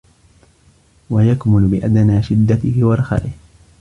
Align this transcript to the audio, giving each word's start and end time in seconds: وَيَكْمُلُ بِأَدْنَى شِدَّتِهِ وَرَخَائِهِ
وَيَكْمُلُ 1.09 1.67
بِأَدْنَى 1.67 2.23
شِدَّتِهِ 2.23 2.85
وَرَخَائِهِ 2.87 3.31